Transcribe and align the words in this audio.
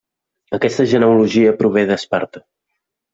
Aquesta 0.57 0.85
genealogia 0.93 1.53
prové 1.59 1.83
d'Esparta. 1.91 2.43